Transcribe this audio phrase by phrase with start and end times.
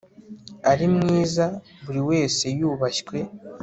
[0.71, 1.45] ari mwiza,
[1.83, 3.17] buri wese yubashywe